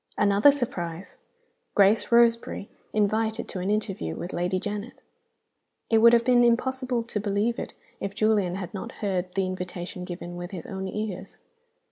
[0.27, 1.17] '"Another surprise!
[1.75, 4.99] Grace Roseberry invited to an interview with Lady Janet!
[5.91, 10.03] It would have been impossible to believe it, if Julian had not heard the invitation
[10.03, 11.37] given with his own ears.